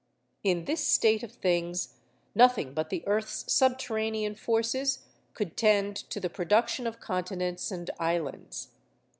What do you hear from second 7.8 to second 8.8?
islands.